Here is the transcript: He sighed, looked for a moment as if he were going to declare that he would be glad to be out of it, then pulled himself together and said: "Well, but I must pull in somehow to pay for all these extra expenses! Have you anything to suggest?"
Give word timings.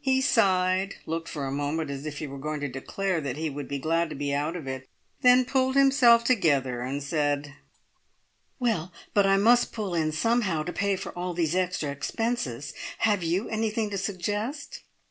He 0.00 0.22
sighed, 0.22 0.94
looked 1.04 1.28
for 1.28 1.44
a 1.44 1.52
moment 1.52 1.90
as 1.90 2.06
if 2.06 2.20
he 2.20 2.26
were 2.26 2.38
going 2.38 2.60
to 2.60 2.68
declare 2.68 3.20
that 3.20 3.36
he 3.36 3.50
would 3.50 3.68
be 3.68 3.78
glad 3.78 4.08
to 4.08 4.16
be 4.16 4.32
out 4.32 4.56
of 4.56 4.66
it, 4.66 4.88
then 5.20 5.44
pulled 5.44 5.74
himself 5.76 6.24
together 6.24 6.80
and 6.80 7.02
said: 7.02 7.54
"Well, 8.58 8.94
but 9.12 9.26
I 9.26 9.36
must 9.36 9.74
pull 9.74 9.94
in 9.94 10.10
somehow 10.10 10.62
to 10.62 10.72
pay 10.72 10.96
for 10.96 11.12
all 11.12 11.34
these 11.34 11.54
extra 11.54 11.90
expenses! 11.90 12.72
Have 13.00 13.22
you 13.22 13.50
anything 13.50 13.90
to 13.90 13.98
suggest?" 13.98 14.84